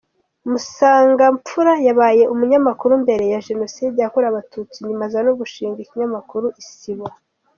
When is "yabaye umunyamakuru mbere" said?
1.87-3.23